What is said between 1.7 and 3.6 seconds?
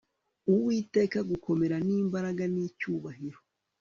n imbaraga n icyubahiro